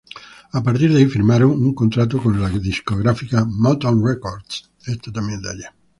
[0.53, 4.67] A partir de ahí firmaron un contrato con la discográfica Motown Records.